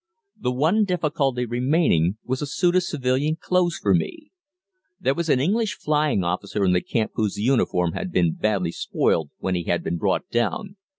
The 0.35 0.51
one 0.51 0.83
difficulty 0.83 1.45
remaining 1.45 2.17
was 2.25 2.41
a 2.41 2.47
suit 2.47 2.75
of 2.75 2.81
civilian 2.81 3.35
clothes 3.39 3.77
for 3.79 3.93
me. 3.93 4.31
There 4.99 5.13
was 5.13 5.29
an 5.29 5.39
English 5.39 5.77
flying 5.77 6.23
officer 6.23 6.65
in 6.65 6.73
the 6.73 6.81
camp 6.81 7.11
whose 7.13 7.37
uniform 7.37 7.91
had 7.91 8.11
been 8.11 8.33
badly 8.33 8.71
spoilt 8.71 9.29
when 9.37 9.53
he 9.53 9.65
had 9.65 9.83
been 9.83 9.97
brought 9.99 10.27
down. 10.31 10.75